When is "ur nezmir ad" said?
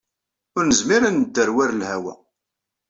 0.57-1.13